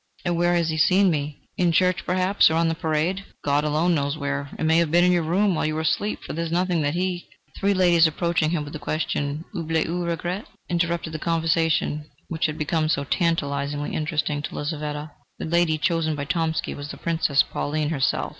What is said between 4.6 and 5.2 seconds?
may have been in